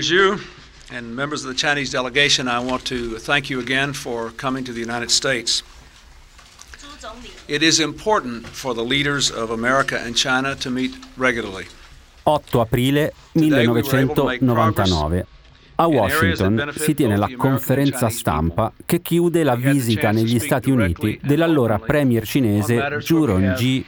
[0.00, 0.40] Xu
[0.90, 4.72] and members of the Chinese delegation, I want to thank you again for coming to
[4.72, 5.62] the United States.
[7.48, 11.66] It is important for the leaders of America and China to meet regularly.
[12.24, 15.26] 8 aprile 1999.
[15.74, 21.78] A Washington si tiene la conferenza stampa che chiude la visita negli Stati Uniti dell'allora
[21.78, 23.84] premier cinese Zhu Rongji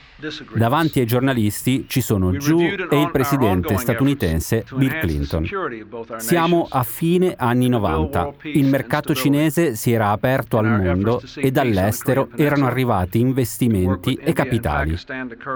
[0.54, 5.48] Davanti ai giornalisti ci sono Zhu e il presidente statunitense Bill Clinton.
[6.18, 8.34] Siamo a fine anni 90.
[8.44, 14.96] Il mercato cinese si era aperto al mondo e dall'estero erano arrivati investimenti e capitali.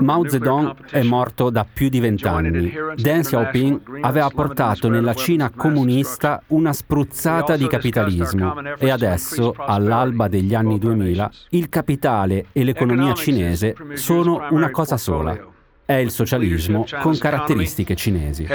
[0.01, 2.73] Mao Zedong è morto da più di vent'anni.
[2.97, 10.55] Deng Xiaoping aveva portato nella Cina comunista una spruzzata di capitalismo e adesso, all'alba degli
[10.55, 15.39] anni 2000, il capitale e l'economia cinese sono una cosa sola.
[15.85, 18.47] È il socialismo con caratteristiche cinesi.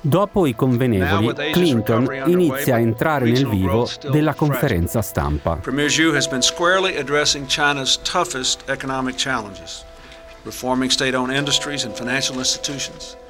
[0.00, 5.56] Dopo i convenevoli, Clinton inizia a entrare nel vivo della conferenza stampa.
[5.56, 9.84] Premier Xu has been squarely addressing China's toughest economic challenges,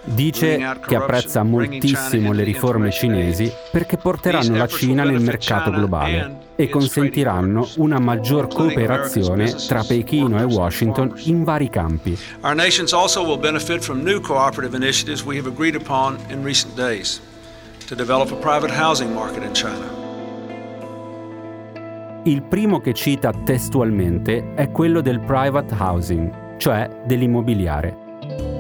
[0.04, 6.68] Dice che apprezza moltissimo le riforme cinesi perché porteranno la Cina nel mercato globale e
[6.68, 12.16] consentiranno una maggior cooperazione tra Pechino e Washington in vari campi.
[12.40, 16.74] Our nations also will benefit from new cooperative initiatives we have agreed upon in recent
[16.74, 17.20] days
[17.86, 20.00] to develop a private housing market in China.
[22.24, 27.96] Il primo che cita testualmente è quello del private housing, cioè dell'immobiliare.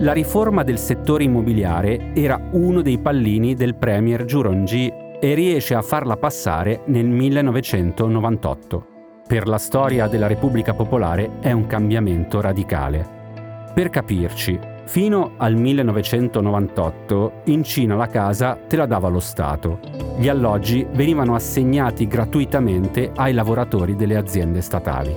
[0.00, 5.82] La riforma del settore immobiliare era uno dei pallini del premier Juronji e riesce a
[5.82, 8.86] farla passare nel 1998.
[9.24, 13.70] Per la storia della Repubblica Popolare è un cambiamento radicale.
[13.72, 19.78] Per capirci, fino al 1998 in Cina la casa te la dava lo Stato.
[20.18, 25.16] Gli alloggi venivano assegnati gratuitamente ai lavoratori delle aziende statali.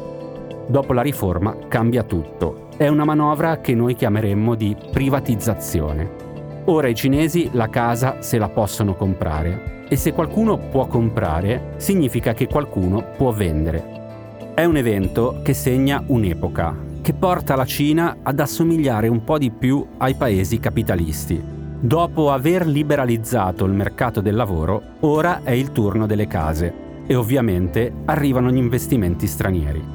[0.68, 6.24] Dopo la riforma cambia tutto è una manovra che noi chiameremmo di privatizzazione.
[6.66, 12.34] Ora i cinesi la casa se la possono comprare e se qualcuno può comprare significa
[12.34, 14.54] che qualcuno può vendere.
[14.54, 19.52] È un evento che segna un'epoca, che porta la Cina ad assomigliare un po' di
[19.52, 21.42] più ai paesi capitalisti.
[21.80, 26.74] Dopo aver liberalizzato il mercato del lavoro, ora è il turno delle case
[27.06, 29.95] e ovviamente arrivano gli investimenti stranieri.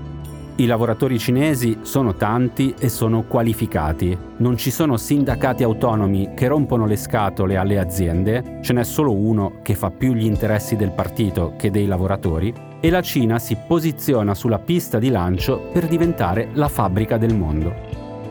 [0.61, 4.15] I lavoratori cinesi sono tanti e sono qualificati.
[4.37, 9.61] Non ci sono sindacati autonomi che rompono le scatole alle aziende, ce n'è solo uno
[9.63, 14.35] che fa più gli interessi del partito che dei lavoratori e la Cina si posiziona
[14.35, 17.73] sulla pista di lancio per diventare la fabbrica del mondo.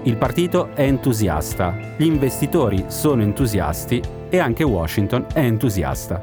[0.03, 6.21] Il partito è entusiasta, gli investitori sono entusiasti e anche Washington è entusiasta.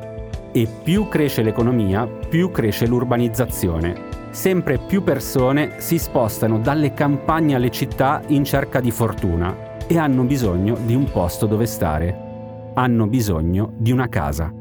[0.52, 4.05] E più cresce l'economia, più cresce l'urbanizzazione
[4.36, 10.24] sempre più persone si spostano dalle campagne alle città in cerca di fortuna e hanno
[10.24, 12.72] bisogno di un posto dove stare.
[12.74, 14.52] Hanno bisogno di una casa.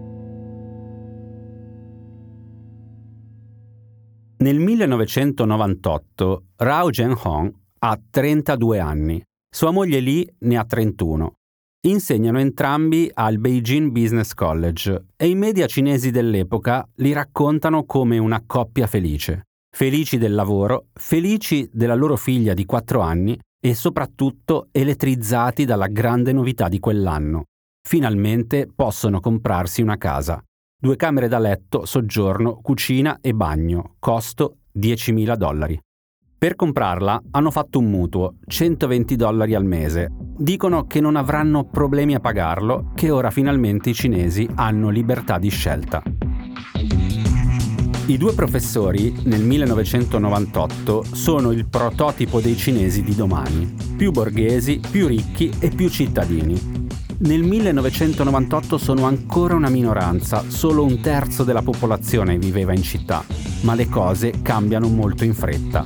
[4.37, 9.21] Nel 1998 Rao Zhenhong ha 32 anni,
[9.53, 11.33] sua moglie Li ne ha 31.
[11.87, 18.41] Insegnano entrambi al Beijing Business College e i media cinesi dell'epoca li raccontano come una
[18.45, 19.43] coppia felice
[19.75, 26.31] felici del lavoro, felici della loro figlia di 4 anni e soprattutto elettrizzati dalla grande
[26.31, 27.43] novità di quell'anno.
[27.85, 30.41] Finalmente possono comprarsi una casa.
[30.81, 35.77] Due camere da letto, soggiorno, cucina e bagno, costo 10.000 dollari.
[36.37, 40.09] Per comprarla hanno fatto un mutuo, 120 dollari al mese.
[40.37, 45.49] Dicono che non avranno problemi a pagarlo, che ora finalmente i cinesi hanno libertà di
[45.49, 46.01] scelta.
[48.07, 55.07] I due professori, nel 1998, sono il prototipo dei cinesi di domani, più borghesi, più
[55.07, 56.84] ricchi e più cittadini.
[57.17, 63.23] Nel 1998 sono ancora una minoranza, solo un terzo della popolazione viveva in città,
[63.61, 65.84] ma le cose cambiano molto in fretta.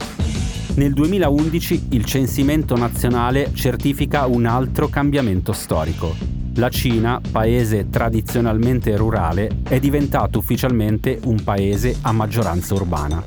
[0.75, 6.38] Nel 2011 il censimento nazionale certifica un altro cambiamento storico.
[6.59, 13.23] La Cina, paese tradizionalmente rurale, è diventato ufficialmente un paese a maggioranza urbana.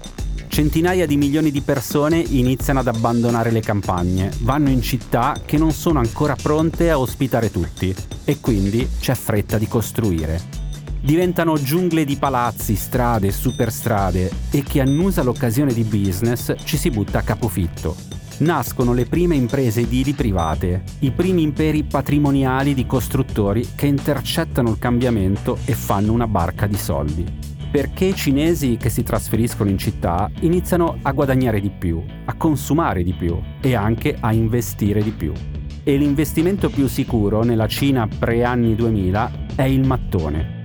[0.48, 5.72] Centinaia di milioni di persone iniziano ad abbandonare le campagne, vanno in città che non
[5.72, 7.94] sono ancora pronte a ospitare tutti
[8.24, 10.38] e quindi c'è fretta di costruire.
[11.00, 17.20] Diventano giungle di palazzi, strade, superstrade e chi annusa l'occasione di business ci si butta
[17.20, 18.11] a capofitto
[18.42, 24.78] nascono le prime imprese edili private, i primi imperi patrimoniali di costruttori che intercettano il
[24.78, 27.24] cambiamento e fanno una barca di soldi.
[27.70, 33.02] Perché i cinesi che si trasferiscono in città iniziano a guadagnare di più, a consumare
[33.02, 35.32] di più e anche a investire di più.
[35.82, 40.61] E l'investimento più sicuro nella Cina pre-anni 2000 è il mattone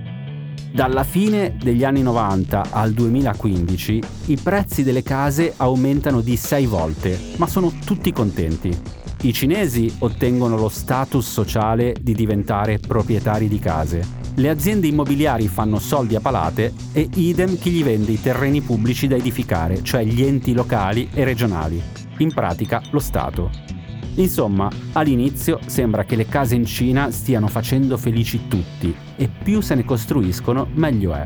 [0.72, 7.18] dalla fine degli anni 90 al 2015 i prezzi delle case aumentano di 6 volte,
[7.36, 8.76] ma sono tutti contenti.
[9.22, 14.16] I cinesi ottengono lo status sociale di diventare proprietari di case.
[14.34, 19.08] Le aziende immobiliari fanno soldi a palate e idem chi gli vende i terreni pubblici
[19.08, 21.82] da edificare, cioè gli enti locali e regionali.
[22.18, 23.77] In pratica lo Stato.
[24.18, 29.76] Insomma, all'inizio sembra che le case in Cina stiano facendo felici tutti e più se
[29.76, 31.24] ne costruiscono meglio è.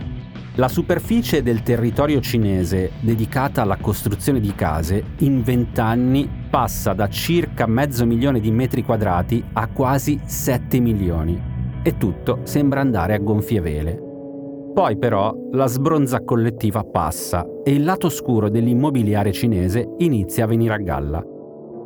[0.57, 7.67] La superficie del territorio cinese dedicata alla costruzione di case in vent'anni passa da circa
[7.67, 11.41] mezzo milione di metri quadrati a quasi 7 milioni
[11.83, 13.99] e tutto sembra andare a gonfie vele.
[14.75, 20.75] Poi però la sbronza collettiva passa e il lato scuro dell'immobiliare cinese inizia a venire
[20.75, 21.32] a galla.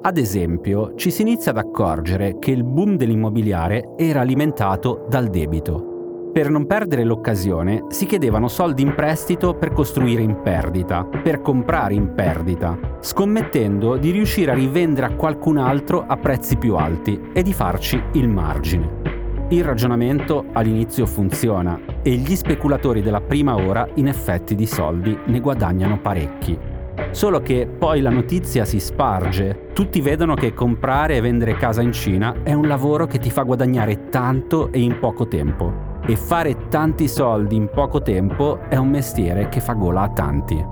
[0.03, 6.31] Ad esempio, ci si inizia ad accorgere che il boom dell'immobiliare era alimentato dal debito.
[6.33, 11.95] Per non perdere l'occasione si chiedevano soldi in prestito per costruire in perdita, per comprare
[11.95, 17.43] in perdita, scommettendo di riuscire a rivendere a qualcun altro a prezzi più alti e
[17.43, 19.15] di farci il margine.
[19.49, 25.41] Il ragionamento all'inizio funziona e gli speculatori della prima ora in effetti di soldi ne
[25.41, 26.76] guadagnano parecchi.
[27.11, 31.93] Solo che poi la notizia si sparge, tutti vedono che comprare e vendere casa in
[31.93, 35.95] Cina è un lavoro che ti fa guadagnare tanto e in poco tempo.
[36.07, 40.65] E fare tanti soldi in poco tempo è un mestiere che fa gola a tanti.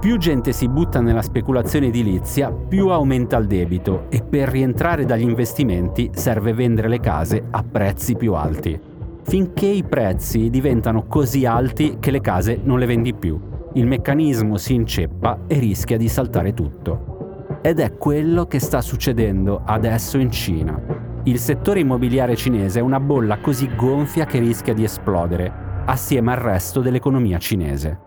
[0.00, 5.22] Più gente si butta nella speculazione edilizia, più aumenta il debito e per rientrare dagli
[5.22, 8.80] investimenti serve vendere le case a prezzi più alti.
[9.24, 14.56] Finché i prezzi diventano così alti che le case non le vendi più il meccanismo
[14.56, 17.58] si inceppa e rischia di saltare tutto.
[17.62, 20.80] Ed è quello che sta succedendo adesso in Cina.
[21.24, 25.52] Il settore immobiliare cinese è una bolla così gonfia che rischia di esplodere,
[25.86, 28.06] assieme al resto dell'economia cinese.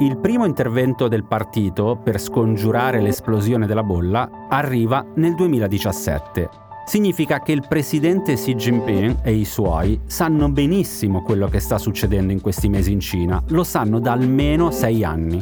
[0.00, 7.52] Il primo intervento del partito per scongiurare l'esplosione della bolla arriva nel 2017 significa che
[7.52, 12.68] il presidente Xi Jinping e i suoi sanno benissimo quello che sta succedendo in questi
[12.68, 15.40] mesi in Cina, lo sanno da almeno sei anni.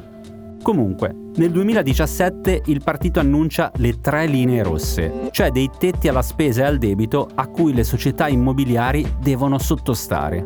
[0.60, 6.64] Comunque, nel 2017 il partito annuncia le tre linee rosse, cioè dei tetti alla spesa
[6.64, 10.44] e al debito a cui le società immobiliari devono sottostare.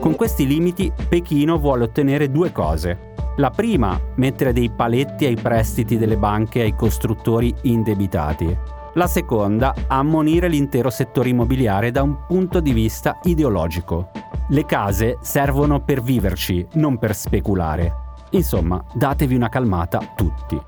[0.00, 3.12] Con questi limiti Pechino vuole ottenere due cose.
[3.36, 10.48] La prima, mettere dei paletti ai prestiti delle banche ai costruttori indebitati la seconda, ammonire
[10.48, 14.10] l'intero settore immobiliare da un punto di vista ideologico.
[14.48, 17.94] Le case servono per viverci, non per speculare.
[18.30, 20.60] Insomma, datevi una calmata tutti.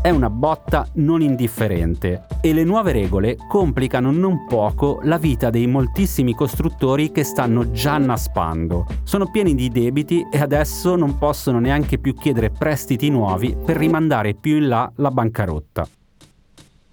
[0.00, 5.66] È una botta non indifferente e le nuove regole complicano non poco la vita dei
[5.66, 8.84] moltissimi costruttori che stanno già naspando.
[9.04, 14.34] Sono pieni di debiti e adesso non possono neanche più chiedere prestiti nuovi per rimandare
[14.34, 15.88] più in là la bancarotta.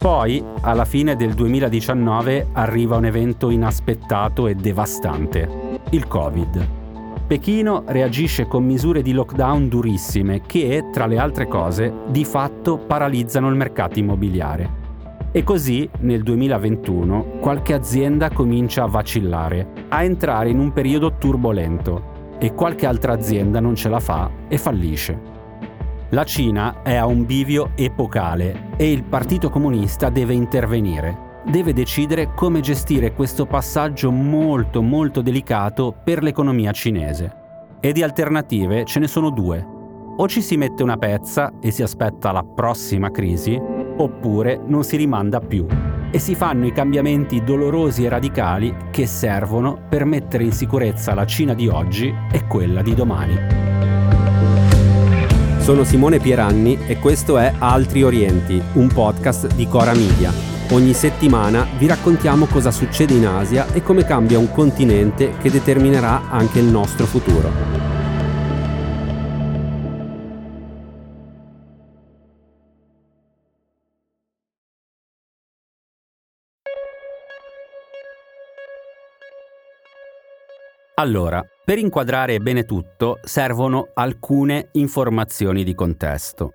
[0.02, 6.68] Poi, alla fine del 2019, arriva un evento inaspettato e devastante, il Covid.
[7.28, 13.48] Pechino reagisce con misure di lockdown durissime che, tra le altre cose, di fatto paralizzano
[13.48, 14.70] il mercato immobiliare.
[15.32, 22.38] E così, nel 2021, qualche azienda comincia a vacillare, a entrare in un periodo turbolento
[22.40, 25.41] e qualche altra azienda non ce la fa e fallisce.
[26.14, 31.40] La Cina è a un bivio epocale e il Partito Comunista deve intervenire.
[31.46, 37.34] Deve decidere come gestire questo passaggio molto molto delicato per l'economia cinese.
[37.80, 39.66] E di alternative ce ne sono due.
[40.18, 43.58] O ci si mette una pezza e si aspetta la prossima crisi,
[43.96, 45.66] oppure non si rimanda più
[46.12, 51.26] e si fanno i cambiamenti dolorosi e radicali che servono per mettere in sicurezza la
[51.26, 53.71] Cina di oggi e quella di domani.
[55.62, 60.34] Sono Simone Pieranni e questo è Altri Orienti, un podcast di Cora Media.
[60.72, 66.30] Ogni settimana vi raccontiamo cosa succede in Asia e come cambia un continente che determinerà
[66.32, 67.91] anche il nostro futuro.
[81.02, 86.52] Allora, per inquadrare bene tutto servono alcune informazioni di contesto.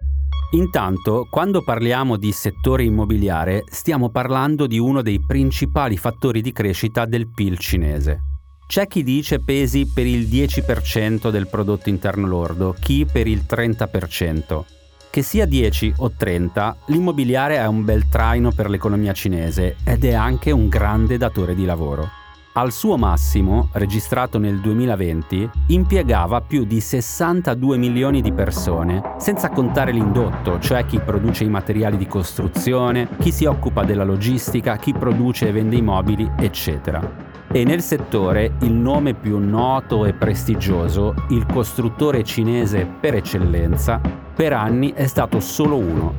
[0.53, 7.07] Intanto, quando parliamo di settore immobiliare, stiamo parlando di uno dei principali fattori di crescita
[7.07, 8.21] del PIL cinese.
[8.69, 14.65] C'è chi dice pesi per il 10% del prodotto interno lordo, chi per il 30%.
[15.11, 20.15] Che sia 10 o 30, l'immobiliare è un bel traino per l'economia cinese ed è
[20.15, 22.25] anche un grande datore di lavoro.
[22.59, 29.93] Al suo massimo, registrato nel 2020, impiegava più di 62 milioni di persone, senza contare
[29.93, 35.49] l'indotto, cioè chi produce i materiali di costruzione, chi si occupa della logistica, chi produce
[35.49, 41.47] e vende i mobili, eccetera e nel settore il nome più noto e prestigioso, il
[41.47, 44.01] costruttore cinese per eccellenza,
[44.35, 46.15] per anni è stato solo uno,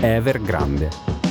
[0.00, 1.21] Evergrande.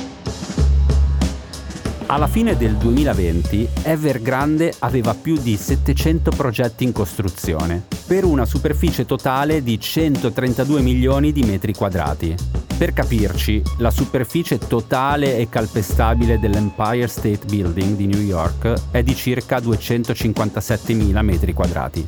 [2.12, 9.06] Alla fine del 2020 Evergrande aveva più di 700 progetti in costruzione, per una superficie
[9.06, 12.34] totale di 132 milioni di metri quadrati.
[12.76, 19.14] Per capirci, la superficie totale e calpestabile dell'Empire State Building di New York è di
[19.14, 22.06] circa 257 mila metri quadrati.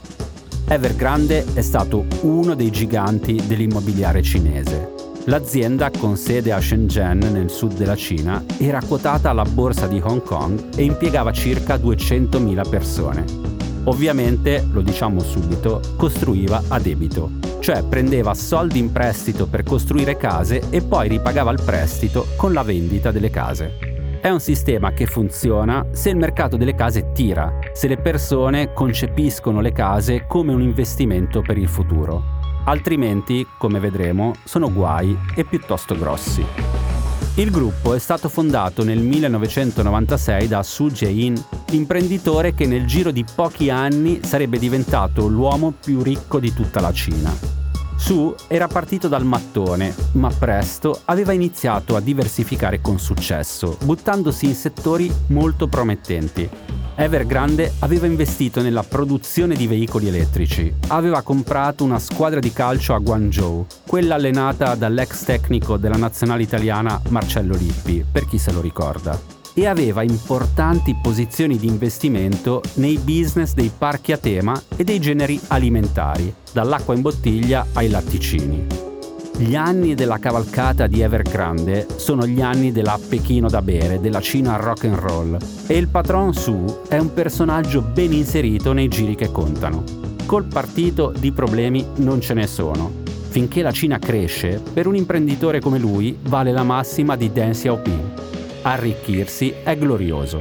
[0.69, 7.77] Evergrande è stato uno dei giganti dell'immobiliare cinese L'azienda, con sede a Shenzhen nel sud
[7.77, 13.25] della Cina, era quotata alla borsa di Hong Kong e impiegava circa 200.000 persone.
[13.85, 20.63] Ovviamente, lo diciamo subito, costruiva a debito, cioè prendeva soldi in prestito per costruire case
[20.69, 24.19] e poi ripagava il prestito con la vendita delle case.
[24.21, 29.63] È un sistema che funziona se il mercato delle case tira, se le persone concepiscono
[29.63, 35.97] le case come un investimento per il futuro altrimenti, come vedremo, sono guai e piuttosto
[35.97, 36.45] grossi.
[37.37, 41.35] Il gruppo è stato fondato nel 1996 da Su Jae-in,
[41.71, 46.93] imprenditore che nel giro di pochi anni sarebbe diventato l'uomo più ricco di tutta la
[46.93, 47.35] Cina.
[47.97, 54.55] Su era partito dal mattone, ma presto aveva iniziato a diversificare con successo, buttandosi in
[54.55, 56.49] settori molto promettenti,
[56.97, 60.73] Evergrande aveva investito nella produzione di veicoli elettrici.
[60.89, 67.01] Aveva comprato una squadra di calcio a Guangzhou, quella allenata dall'ex tecnico della nazionale italiana
[67.09, 69.21] Marcello Lippi, per chi se lo ricorda.
[69.55, 75.41] E aveva importanti posizioni di investimento nei business dei parchi a tema e dei generi
[75.49, 78.94] alimentari, dall'acqua in bottiglia ai latticini.
[79.37, 84.55] Gli anni della cavalcata di Evergrande sono gli anni della Pechino da bere, della Cina
[84.55, 85.37] rock and roll
[85.67, 89.83] e il patron Su è un personaggio ben inserito nei giri che contano.
[90.25, 93.03] Col partito di problemi non ce ne sono.
[93.29, 98.21] Finché la Cina cresce, per un imprenditore come lui vale la massima di Deng Xiaoping.
[98.63, 100.39] Arricchirsi è glorioso.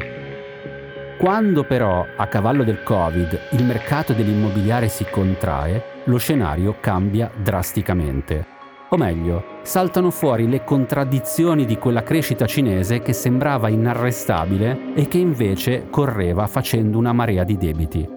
[1.18, 8.53] Quando però, a cavallo del Covid, il mercato dell'immobiliare si contrae, lo scenario cambia drasticamente.
[8.94, 15.18] O meglio, saltano fuori le contraddizioni di quella crescita cinese che sembrava inarrestabile e che
[15.18, 18.08] invece correva facendo una marea di debiti.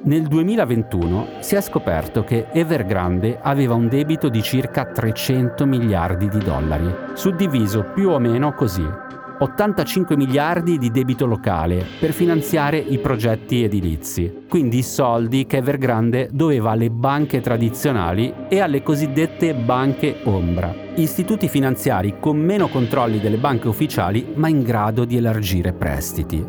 [0.00, 6.38] Nel 2021 si è scoperto che Evergrande aveva un debito di circa 300 miliardi di
[6.38, 9.07] dollari, suddiviso più o meno così.
[9.40, 16.28] 85 miliardi di debito locale per finanziare i progetti edilizi, quindi i soldi che Evergrande
[16.32, 23.36] doveva alle banche tradizionali e alle cosiddette banche ombra, istituti finanziari con meno controlli delle
[23.36, 26.44] banche ufficiali ma in grado di elargire prestiti.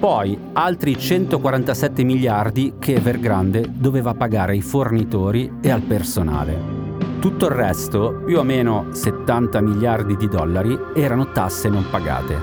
[0.00, 6.93] Poi altri 147 miliardi che Evergrande doveva pagare ai fornitori e al personale.
[7.24, 12.36] Tutto il resto, più o meno 70 miliardi di dollari, erano tasse non pagate.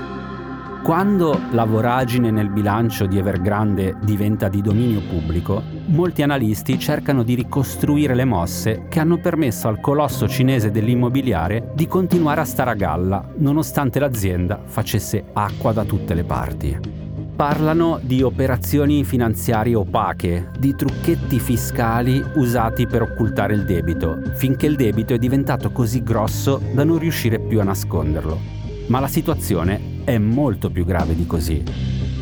[0.82, 7.34] Quando la voragine nel bilancio di Evergrande diventa di dominio pubblico, molti analisti cercano di
[7.34, 12.74] ricostruire le mosse che hanno permesso al colosso cinese dell'immobiliare di continuare a stare a
[12.74, 17.02] galla, nonostante l'azienda facesse acqua da tutte le parti
[17.34, 24.76] parlano di operazioni finanziarie opache, di trucchetti fiscali usati per occultare il debito, finché il
[24.76, 28.38] debito è diventato così grosso da non riuscire più a nasconderlo.
[28.86, 31.62] Ma la situazione è molto più grave di così.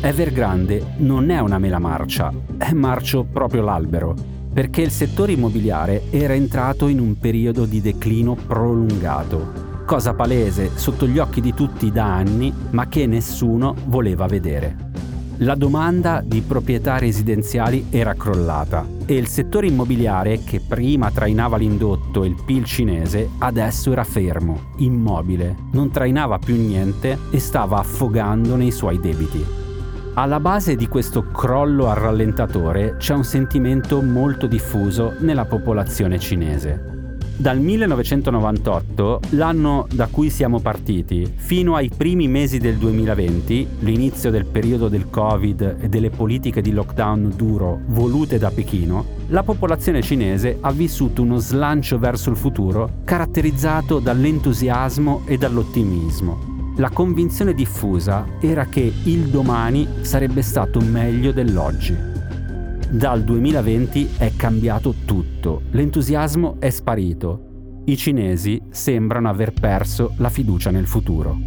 [0.01, 4.15] Evergrande non è una mela marcia, è marcio proprio l'albero,
[4.53, 11.05] perché il settore immobiliare era entrato in un periodo di declino prolungato cosa palese sotto
[11.05, 14.90] gli occhi di tutti da anni, ma che nessuno voleva vedere.
[15.43, 22.23] La domanda di proprietà residenziali era crollata e il settore immobiliare, che prima trainava l'indotto
[22.23, 28.55] e il PIL cinese, adesso era fermo, immobile, non trainava più niente e stava affogando
[28.55, 29.43] nei suoi debiti.
[30.13, 37.00] Alla base di questo crollo al rallentatore c'è un sentimento molto diffuso nella popolazione cinese.
[37.41, 44.45] Dal 1998, l'anno da cui siamo partiti, fino ai primi mesi del 2020, l'inizio del
[44.45, 50.59] periodo del Covid e delle politiche di lockdown duro volute da Pechino, la popolazione cinese
[50.61, 56.73] ha vissuto uno slancio verso il futuro caratterizzato dall'entusiasmo e dall'ottimismo.
[56.77, 62.10] La convinzione diffusa era che il domani sarebbe stato meglio dell'oggi.
[62.91, 67.83] Dal 2020 è cambiato tutto, l'entusiasmo è sparito.
[67.85, 71.37] I cinesi sembrano aver perso la fiducia nel futuro.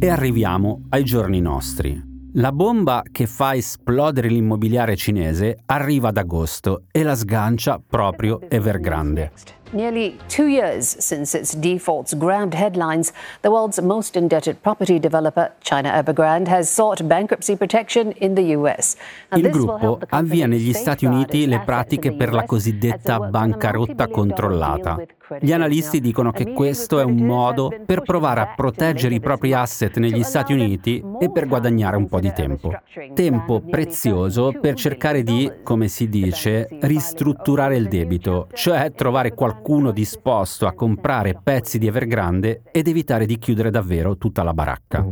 [0.00, 2.02] E arriviamo ai giorni nostri.
[2.32, 9.30] La bomba che fa esplodere l'immobiliare cinese arriva ad agosto e la sgancia proprio Evergrande.
[9.72, 15.90] Nearly two years since its defaults grabbed headlines, the world's most indebted property developer, China
[15.90, 18.96] Evergrande, has sought bankruptcy protection in the US.
[19.34, 24.98] Il gruppo avvia negli Stati Uniti le pratiche per la cosiddetta bancarotta controllata.
[25.40, 29.96] Gli analisti dicono che questo è un modo per provare a proteggere i propri asset
[29.98, 32.72] negli Stati Uniti e per guadagnare un po' di tempo.
[33.12, 40.66] Tempo prezioso per cercare di, come si dice, ristrutturare il debito, cioè trovare qualcuno disposto
[40.66, 45.04] a comprare pezzi di Evergrande ed evitare di chiudere davvero tutta la baracca.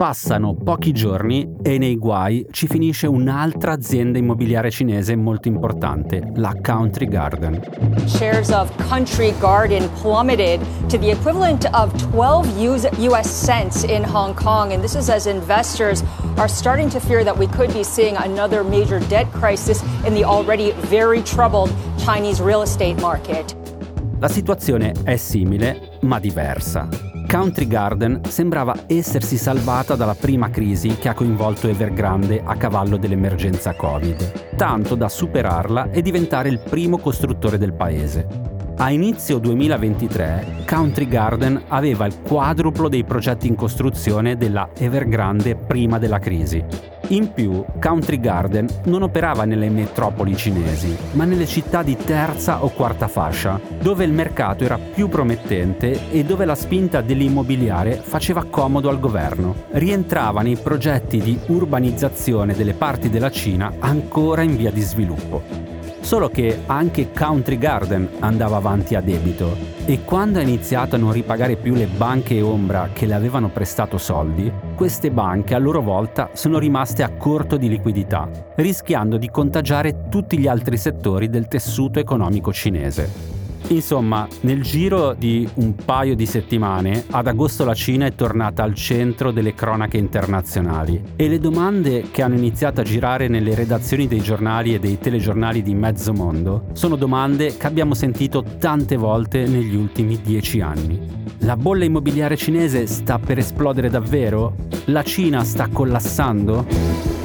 [0.00, 6.54] Passano pochi giorni e nei guai ci finisce un'altra azienda immobiliare cinese molto importante, la
[6.58, 7.60] Country Garden.
[8.06, 12.48] Shares of Country Garden plummeted to the equivalent of 12
[13.10, 16.02] US cents in Hong Kong and this is as investors
[16.38, 20.24] are starting to fear that we could be seeing another major debt crisis in the
[20.24, 23.54] already very troubled Chinese real estate market.
[24.18, 27.09] La situazione è simile ma diversa.
[27.30, 33.72] Country Garden sembrava essersi salvata dalla prima crisi che ha coinvolto Evergrande a cavallo dell'emergenza
[33.72, 38.26] Covid, tanto da superarla e diventare il primo costruttore del paese.
[38.78, 45.98] A inizio 2023 Country Garden aveva il quadruplo dei progetti in costruzione della Evergrande prima
[45.98, 51.96] della crisi in più, Country Garden non operava nelle metropoli cinesi, ma nelle città di
[51.96, 57.96] terza o quarta fascia, dove il mercato era più promettente e dove la spinta dell'immobiliare
[57.96, 59.54] faceva comodo al governo.
[59.70, 65.79] Rientrava nei progetti di urbanizzazione delle parti della Cina ancora in via di sviluppo.
[66.00, 71.12] Solo che anche Country Garden andava avanti a debito e quando ha iniziato a non
[71.12, 76.30] ripagare più le banche ombra che le avevano prestato soldi, queste banche a loro volta
[76.32, 81.98] sono rimaste a corto di liquidità, rischiando di contagiare tutti gli altri settori del tessuto
[81.98, 83.39] economico cinese.
[83.70, 88.74] Insomma, nel giro di un paio di settimane, ad agosto la Cina è tornata al
[88.74, 94.20] centro delle cronache internazionali e le domande che hanno iniziato a girare nelle redazioni dei
[94.20, 99.76] giornali e dei telegiornali di mezzo mondo sono domande che abbiamo sentito tante volte negli
[99.76, 101.18] ultimi dieci anni.
[101.38, 104.56] La bolla immobiliare cinese sta per esplodere davvero?
[104.86, 107.19] La Cina sta collassando?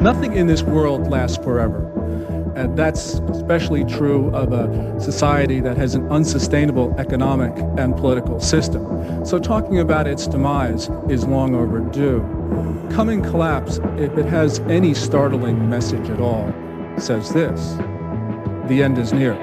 [0.00, 1.86] Nothing in this world lasts forever.
[2.56, 9.24] And that's especially true of a society that has an unsustainable economic and political system.
[9.26, 12.20] So talking about its demise is long overdue.
[12.90, 16.50] Coming collapse, if it has any startling message at all,
[16.96, 17.76] says this
[18.68, 19.36] The end is near.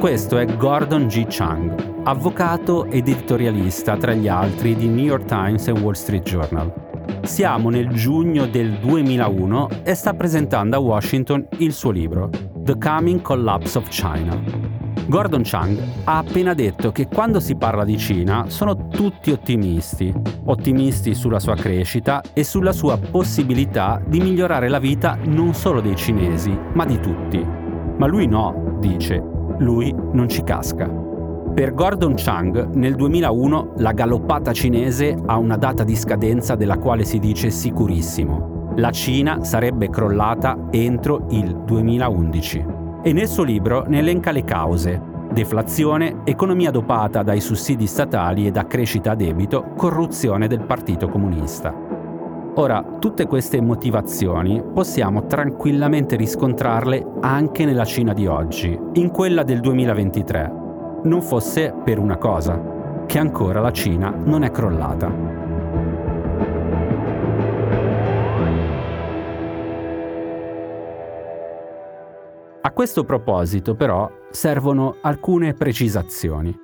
[0.00, 1.26] Questo è Gordon G.
[1.28, 1.72] Chang,
[2.04, 6.91] avvocato ed editorialista tra gli altri di New York Times e Wall Street Journal.
[7.22, 13.20] Siamo nel giugno del 2001 e sta presentando a Washington il suo libro, The Coming
[13.22, 14.72] Collapse of China.
[15.06, 20.12] Gordon Chang ha appena detto che quando si parla di Cina sono tutti ottimisti,
[20.44, 25.96] ottimisti sulla sua crescita e sulla sua possibilità di migliorare la vita non solo dei
[25.96, 27.44] cinesi, ma di tutti.
[27.98, 29.22] Ma lui no, dice,
[29.58, 31.01] lui non ci casca.
[31.54, 37.04] Per Gordon Chang, nel 2001 la galoppata cinese ha una data di scadenza della quale
[37.04, 38.72] si dice sicurissimo.
[38.76, 42.64] La Cina sarebbe crollata entro il 2011.
[43.02, 44.98] E nel suo libro ne elenca le cause.
[45.30, 51.74] Deflazione, economia dopata dai sussidi statali e da crescita a debito, corruzione del Partito Comunista.
[52.54, 59.60] Ora, tutte queste motivazioni possiamo tranquillamente riscontrarle anche nella Cina di oggi, in quella del
[59.60, 60.60] 2023
[61.04, 65.40] non fosse per una cosa, che ancora la Cina non è crollata.
[72.64, 76.56] A questo proposito però servono alcune precisazioni.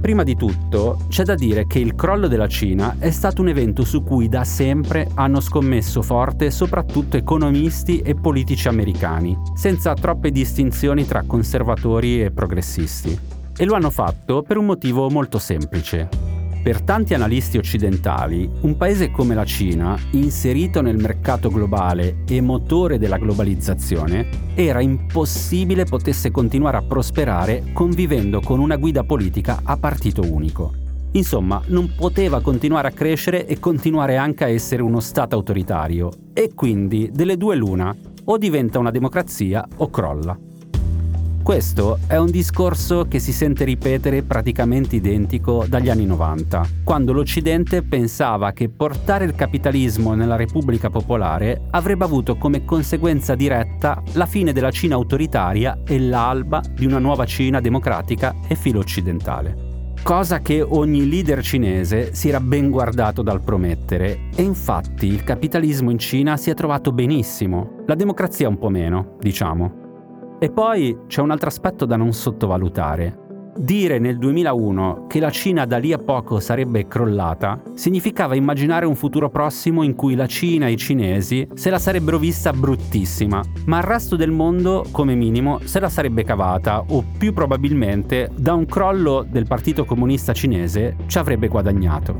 [0.00, 3.84] Prima di tutto, c'è da dire che il crollo della Cina è stato un evento
[3.84, 11.04] su cui da sempre hanno scommesso forte soprattutto economisti e politici americani, senza troppe distinzioni
[11.04, 13.37] tra conservatori e progressisti.
[13.60, 16.08] E lo hanno fatto per un motivo molto semplice.
[16.62, 22.98] Per tanti analisti occidentali, un paese come la Cina, inserito nel mercato globale e motore
[22.98, 30.22] della globalizzazione, era impossibile potesse continuare a prosperare convivendo con una guida politica a partito
[30.22, 30.72] unico.
[31.12, 36.10] Insomma, non poteva continuare a crescere e continuare anche a essere uno Stato autoritario.
[36.32, 37.92] E quindi, delle due l'una,
[38.24, 40.38] o diventa una democrazia o crolla.
[41.48, 47.82] Questo è un discorso che si sente ripetere praticamente identico dagli anni 90, quando l'Occidente
[47.82, 54.52] pensava che portare il capitalismo nella Repubblica Popolare avrebbe avuto come conseguenza diretta la fine
[54.52, 59.64] della Cina autoritaria e l'alba di una nuova Cina democratica e filo occidentale
[60.02, 65.90] cosa che ogni leader cinese si era ben guardato dal promettere e infatti il capitalismo
[65.90, 69.87] in Cina si è trovato benissimo, la democrazia un po' meno, diciamo.
[70.40, 73.26] E poi c'è un altro aspetto da non sottovalutare.
[73.56, 78.94] Dire nel 2001 che la Cina da lì a poco sarebbe crollata significava immaginare un
[78.94, 83.78] futuro prossimo in cui la Cina e i cinesi se la sarebbero vista bruttissima, ma
[83.78, 88.66] il resto del mondo, come minimo, se la sarebbe cavata o più probabilmente da un
[88.66, 92.16] crollo del Partito Comunista Cinese ci avrebbe guadagnato.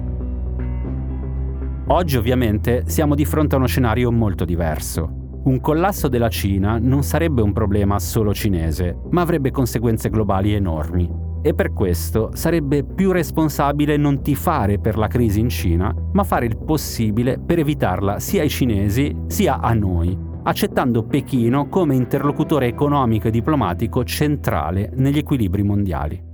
[1.87, 5.28] Oggi ovviamente siamo di fronte a uno scenario molto diverso.
[5.45, 11.27] Un collasso della Cina non sarebbe un problema solo cinese, ma avrebbe conseguenze globali enormi.
[11.41, 16.47] E per questo sarebbe più responsabile non tifare per la crisi in Cina, ma fare
[16.47, 23.29] il possibile per evitarla sia ai cinesi sia a noi, accettando Pechino come interlocutore economico
[23.29, 26.27] e diplomatico centrale negli equilibri mondiali.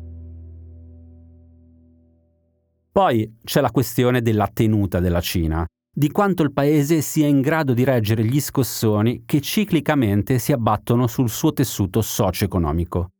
[2.90, 7.72] Poi c'è la questione della tenuta della Cina, di quanto il paese sia in grado
[7.72, 13.10] di reggere gli scossoni che ciclicamente si abbattono sul suo tessuto socio-economico.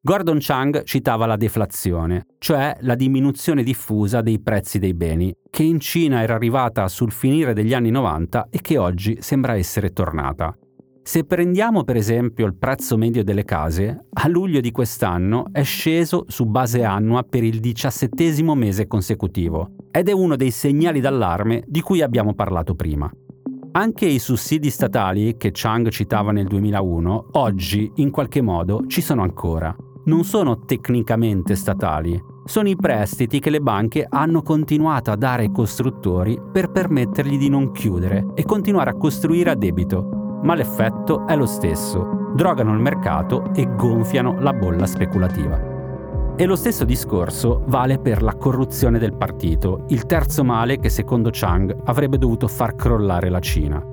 [0.00, 5.78] Gordon Chang citava la deflazione, cioè la diminuzione diffusa dei prezzi dei beni, che in
[5.78, 10.56] Cina era arrivata sul finire degli anni 90 e che oggi sembra essere tornata.
[11.04, 16.24] Se prendiamo per esempio il prezzo medio delle case, a luglio di quest'anno è sceso
[16.28, 21.80] su base annua per il diciassettesimo mese consecutivo ed è uno dei segnali d'allarme di
[21.80, 23.10] cui abbiamo parlato prima.
[23.72, 29.22] Anche i sussidi statali che Chang citava nel 2001, oggi in qualche modo ci sono
[29.22, 29.74] ancora.
[30.04, 35.50] Non sono tecnicamente statali, sono i prestiti che le banche hanno continuato a dare ai
[35.50, 41.36] costruttori per permettergli di non chiudere e continuare a costruire a debito, ma l'effetto è
[41.36, 45.70] lo stesso, drogano il mercato e gonfiano la bolla speculativa.
[46.34, 51.28] E lo stesso discorso vale per la corruzione del partito, il terzo male che secondo
[51.30, 53.84] Chang avrebbe dovuto far crollare la Cina.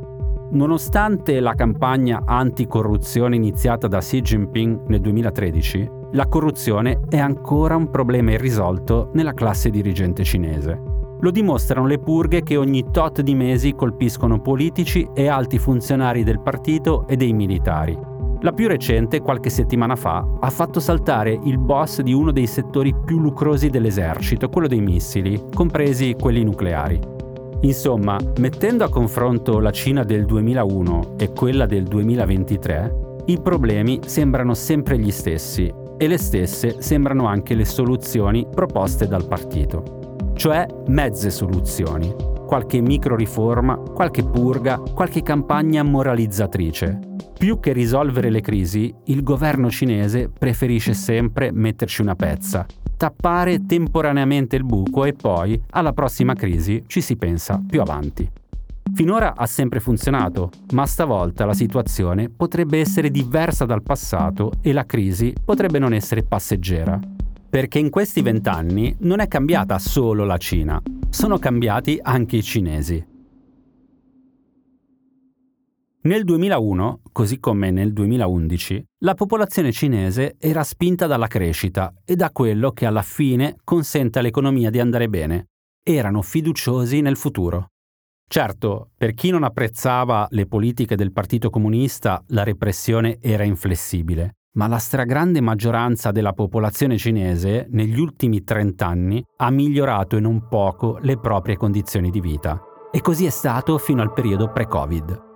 [0.52, 7.92] Nonostante la campagna anticorruzione iniziata da Xi Jinping nel 2013, la corruzione è ancora un
[7.92, 10.82] problema irrisolto nella classe dirigente cinese.
[11.22, 16.40] Lo dimostrano le purghe che ogni tot di mesi colpiscono politici e alti funzionari del
[16.40, 17.98] partito e dei militari.
[18.42, 22.96] La più recente, qualche settimana fa, ha fatto saltare il boss di uno dei settori
[23.04, 26.98] più lucrosi dell'esercito, quello dei missili, compresi quelli nucleari.
[27.62, 34.54] Insomma, mettendo a confronto la Cina del 2001 e quella del 2023, i problemi sembrano
[34.54, 39.99] sempre gli stessi e le stesse sembrano anche le soluzioni proposte dal partito
[40.40, 42.16] cioè mezze soluzioni,
[42.48, 46.98] qualche micro riforma, qualche purga, qualche campagna moralizzatrice.
[47.38, 54.56] Più che risolvere le crisi, il governo cinese preferisce sempre metterci una pezza, tappare temporaneamente
[54.56, 58.26] il buco e poi, alla prossima crisi, ci si pensa più avanti.
[58.94, 64.86] Finora ha sempre funzionato, ma stavolta la situazione potrebbe essere diversa dal passato e la
[64.86, 66.98] crisi potrebbe non essere passeggera.
[67.50, 73.04] Perché in questi vent'anni non è cambiata solo la Cina, sono cambiati anche i cinesi.
[76.02, 82.30] Nel 2001, così come nel 2011, la popolazione cinese era spinta dalla crescita e da
[82.30, 85.48] quello che alla fine consente all'economia di andare bene.
[85.84, 87.70] Erano fiduciosi nel futuro.
[88.28, 94.68] Certo, per chi non apprezzava le politiche del Partito Comunista, la repressione era inflessibile ma
[94.68, 100.98] la stragrande maggioranza della popolazione cinese negli ultimi 30 anni ha migliorato e non poco
[101.00, 102.62] le proprie condizioni di vita.
[102.92, 105.28] E così è stato fino al periodo pre-Covid.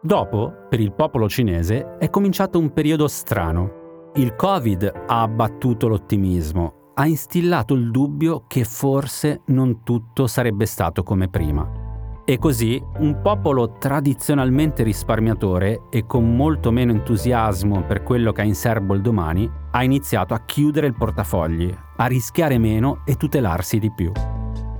[0.00, 4.10] Dopo, per il popolo cinese, è cominciato un periodo strano.
[4.14, 11.02] Il Covid ha abbattuto l'ottimismo, ha instillato il dubbio che forse non tutto sarebbe stato
[11.02, 11.87] come prima.
[12.30, 18.44] E così un popolo tradizionalmente risparmiatore e con molto meno entusiasmo per quello che ha
[18.44, 23.78] in serbo il domani, ha iniziato a chiudere il portafogli, a rischiare meno e tutelarsi
[23.78, 24.12] di più.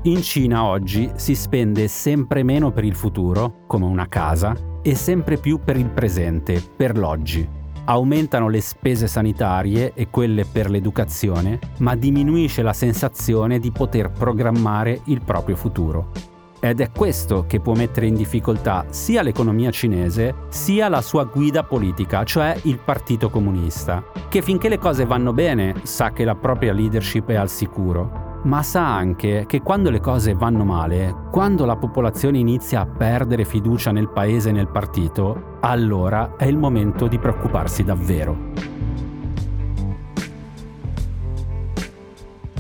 [0.03, 5.39] In Cina oggi si spende sempre meno per il futuro, come una casa, e sempre
[5.39, 7.49] più per il presente, per l'oggi.
[7.87, 15.01] Aumentano le spese sanitarie e quelle per l'educazione, ma diminuisce la sensazione di poter programmare
[15.05, 16.28] il proprio futuro.
[16.61, 21.63] Ed è questo che può mettere in difficoltà sia l'economia cinese sia la sua guida
[21.63, 26.73] politica, cioè il Partito Comunista, che finché le cose vanno bene sa che la propria
[26.73, 31.77] leadership è al sicuro, ma sa anche che quando le cose vanno male, quando la
[31.77, 37.19] popolazione inizia a perdere fiducia nel paese e nel partito, allora è il momento di
[37.19, 38.78] preoccuparsi davvero.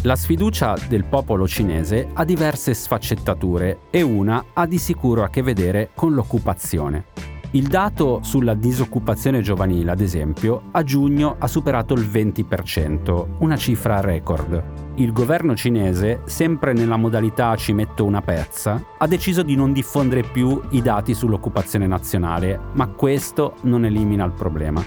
[0.03, 5.43] La sfiducia del popolo cinese ha diverse sfaccettature e una ha di sicuro a che
[5.43, 7.07] vedere con l'occupazione.
[7.53, 14.01] Il dato sulla disoccupazione giovanile, ad esempio, a giugno ha superato il 20%, una cifra
[14.01, 14.63] record.
[14.97, 20.23] Il governo cinese, sempre nella modalità ci metto una pezza, ha deciso di non diffondere
[20.23, 24.81] più i dati sull'occupazione nazionale, ma questo non elimina il problema.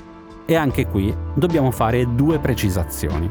[0.45, 3.29] E anche qui dobbiamo fare due precisazioni.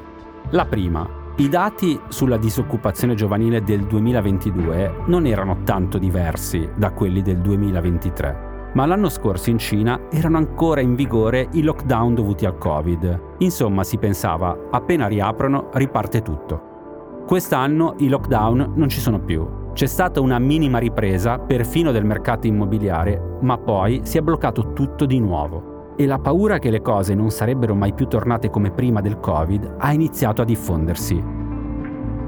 [0.51, 7.23] La prima, i dati sulla disoccupazione giovanile del 2022 non erano tanto diversi da quelli
[7.23, 12.59] del 2023, ma l'anno scorso in Cina erano ancora in vigore i lockdown dovuti al
[12.59, 13.37] Covid.
[13.38, 17.23] Insomma, si pensava, appena riaprono, riparte tutto.
[17.27, 19.49] Quest'anno i lockdown non ci sono più.
[19.73, 25.07] C'è stata una minima ripresa, perfino del mercato immobiliare, ma poi si è bloccato tutto
[25.07, 25.70] di nuovo
[26.01, 29.75] e la paura che le cose non sarebbero mai più tornate come prima del Covid
[29.77, 31.23] ha iniziato a diffondersi.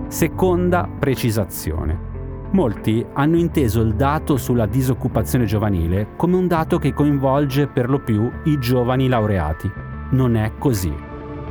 [0.09, 2.11] Seconda precisazione.
[2.51, 8.01] Molti hanno inteso il dato sulla disoccupazione giovanile come un dato che coinvolge per lo
[8.01, 9.71] più i giovani laureati.
[10.11, 10.93] Non è così.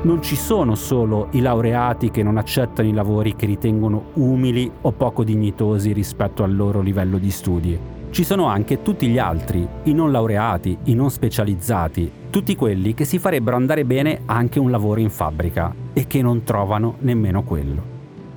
[0.04, 4.92] Non ci sono solo i laureati che non accettano i lavori che ritengono umili o
[4.92, 9.93] poco dignitosi rispetto al loro livello di studi ci sono anche tutti gli altri, i
[9.93, 15.00] non laureati, i non specializzati, tutti quelli che si farebbero andare bene anche un lavoro
[15.00, 17.82] in fabbrica e che non trovano nemmeno quello.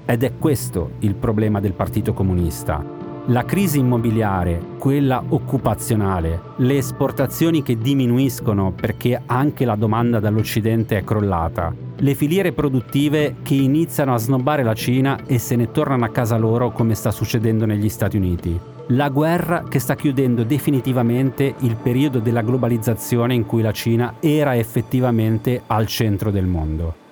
[0.06, 2.84] Ed è questo il problema del Partito Comunista.
[3.28, 11.04] La crisi immobiliare, quella occupazionale, le esportazioni che diminuiscono perché anche la domanda dall'Occidente è
[11.04, 16.10] crollata, le filiere produttive che iniziano a snobbare la Cina e se ne tornano a
[16.10, 21.77] casa loro come sta succedendo negli Stati Uniti, la guerra che sta chiudendo definitivamente il
[21.77, 27.03] periodo della globalizzazione in cui la Cina era effettivamente al centro del mondo.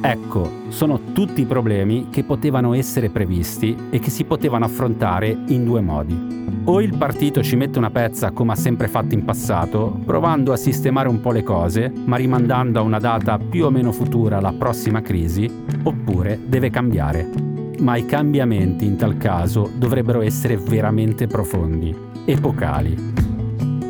[0.00, 5.80] Ecco, sono tutti problemi che potevano essere previsti e che si potevano affrontare in due
[5.80, 6.36] modi.
[6.64, 10.56] O il partito ci mette una pezza come ha sempre fatto in passato, provando a
[10.56, 14.52] sistemare un po' le cose, ma rimandando a una data più o meno futura la
[14.52, 15.48] prossima crisi,
[15.84, 17.48] oppure deve cambiare
[17.80, 22.96] ma i cambiamenti in tal caso dovrebbero essere veramente profondi, epocali.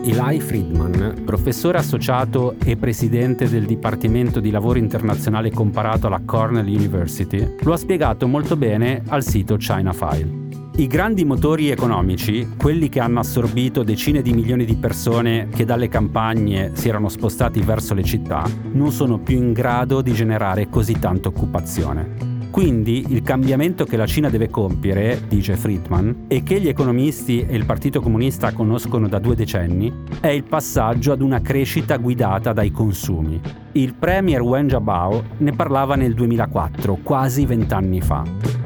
[0.04, 7.56] Eli Friedman, professore associato e presidente del Dipartimento di Lavoro Internazionale comparato alla Cornell University,
[7.60, 10.46] lo ha spiegato molto bene al sito China File.
[10.76, 15.88] I grandi motori economici, quelli che hanno assorbito decine di milioni di persone che dalle
[15.88, 20.98] campagne si erano spostati verso le città, non sono più in grado di generare così
[20.98, 22.37] tanta occupazione.
[22.50, 27.54] Quindi il cambiamento che la Cina deve compiere, dice Friedman, e che gli economisti e
[27.54, 32.70] il Partito Comunista conoscono da due decenni, è il passaggio ad una crescita guidata dai
[32.70, 33.40] consumi.
[33.72, 38.57] Il premier Wen Jiabao ne parlava nel 2004, quasi vent'anni fa.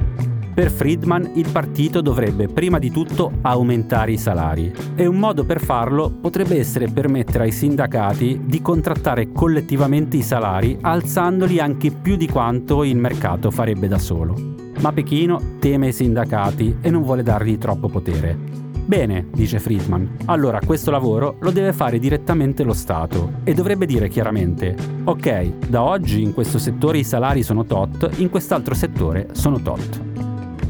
[0.55, 5.63] Per Friedman il partito dovrebbe prima di tutto aumentare i salari e un modo per
[5.63, 12.29] farlo potrebbe essere permettere ai sindacati di contrattare collettivamente i salari alzandoli anche più di
[12.29, 14.37] quanto il mercato farebbe da solo.
[14.81, 18.37] Ma Pechino teme i sindacati e non vuole dargli troppo potere.
[18.85, 24.09] Bene, dice Friedman, allora questo lavoro lo deve fare direttamente lo Stato e dovrebbe dire
[24.09, 29.63] chiaramente, ok, da oggi in questo settore i salari sono tot, in quest'altro settore sono
[29.63, 30.12] tot.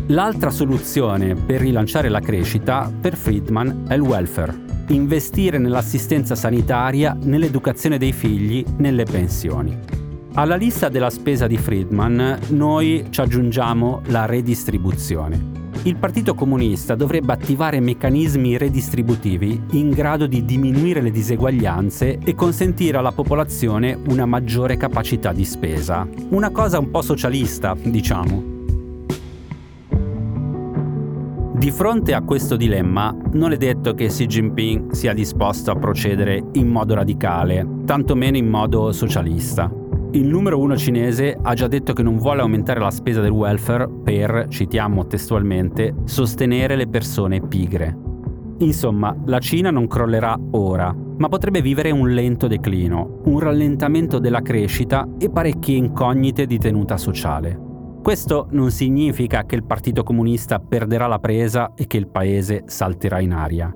[0.06, 4.54] L'altra soluzione per rilanciare la crescita per Friedman è il welfare,
[4.88, 9.78] investire nell'assistenza sanitaria, nell'educazione dei figli, nelle pensioni.
[10.34, 15.60] Alla lista della spesa di Friedman noi ci aggiungiamo la redistribuzione.
[15.84, 22.98] il Partito Comunista dovrebbe attivare meccanismi redistributivi in grado di diminuire le diseguaglianze e consentire
[22.98, 26.06] alla popolazione una maggiore capacità di spesa.
[26.28, 28.51] Una cosa un po' socialista, diciamo.
[31.62, 36.42] Di fronte a questo dilemma, non è detto che Xi Jinping sia disposto a procedere
[36.54, 39.72] in modo radicale, tantomeno in modo socialista.
[40.10, 43.88] Il numero uno cinese ha già detto che non vuole aumentare la spesa del welfare
[43.88, 47.96] per, citiamo testualmente, sostenere le persone pigre.
[48.58, 54.42] Insomma, la Cina non crollerà ora, ma potrebbe vivere un lento declino, un rallentamento della
[54.42, 57.70] crescita e parecchie incognite di tenuta sociale.
[58.02, 63.20] Questo non significa che il Partito Comunista perderà la presa e che il paese salterà
[63.20, 63.72] in aria,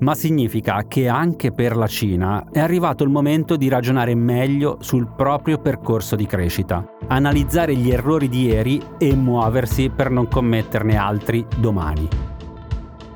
[0.00, 5.10] ma significa che anche per la Cina è arrivato il momento di ragionare meglio sul
[5.16, 11.46] proprio percorso di crescita, analizzare gli errori di ieri e muoversi per non commetterne altri
[11.58, 12.29] domani.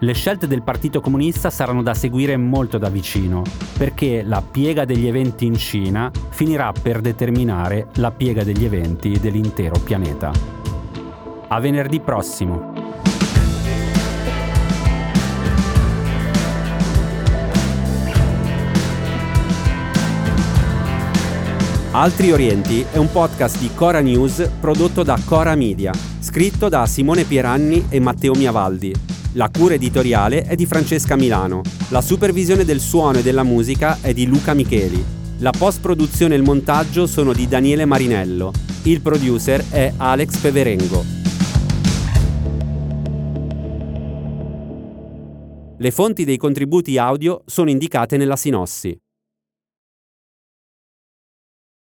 [0.04, 3.42] Le scelte del Partito Comunista saranno da seguire molto da vicino,
[3.78, 9.78] perché la piega degli eventi in Cina finirà per determinare la piega degli eventi dell'intero
[9.78, 10.30] pianeta.
[11.48, 12.72] A venerdì prossimo!
[21.92, 27.24] Altri Orienti è un podcast di Cora News prodotto da Cora Media, scritto da Simone
[27.24, 31.62] Pieranni e Matteo Miavaldi la cura editoriale è di Francesca Milano.
[31.88, 35.04] La supervisione del suono e della musica è di Luca Micheli.
[35.38, 38.52] La post-produzione e il montaggio sono di Daniele Marinello.
[38.84, 41.04] Il producer è Alex Peverengo.
[45.76, 48.96] Le fonti dei contributi audio sono indicate nella sinossi.